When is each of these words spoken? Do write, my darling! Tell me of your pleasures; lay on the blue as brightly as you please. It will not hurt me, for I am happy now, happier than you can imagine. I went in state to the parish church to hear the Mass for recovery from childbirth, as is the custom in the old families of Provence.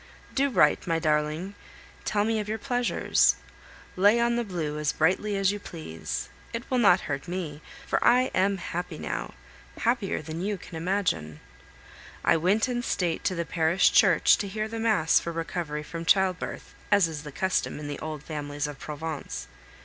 Do 0.33 0.49
write, 0.49 0.87
my 0.87 0.97
darling! 0.97 1.53
Tell 2.05 2.23
me 2.25 2.39
of 2.39 2.49
your 2.49 2.57
pleasures; 2.57 3.35
lay 3.95 4.19
on 4.19 4.35
the 4.35 4.43
blue 4.43 4.79
as 4.79 4.93
brightly 4.93 5.37
as 5.37 5.51
you 5.51 5.59
please. 5.59 6.29
It 6.53 6.71
will 6.71 6.79
not 6.79 7.01
hurt 7.01 7.27
me, 7.27 7.61
for 7.85 8.03
I 8.03 8.31
am 8.33 8.57
happy 8.57 8.97
now, 8.97 9.35
happier 9.77 10.23
than 10.23 10.41
you 10.41 10.57
can 10.57 10.75
imagine. 10.75 11.39
I 12.25 12.35
went 12.35 12.67
in 12.67 12.81
state 12.81 13.23
to 13.25 13.35
the 13.35 13.45
parish 13.45 13.91
church 13.91 14.39
to 14.39 14.47
hear 14.47 14.67
the 14.67 14.79
Mass 14.79 15.19
for 15.19 15.31
recovery 15.31 15.83
from 15.83 16.05
childbirth, 16.05 16.73
as 16.91 17.07
is 17.07 17.21
the 17.21 17.31
custom 17.31 17.77
in 17.79 17.87
the 17.87 17.99
old 17.99 18.23
families 18.23 18.65
of 18.65 18.79
Provence. 18.79 19.47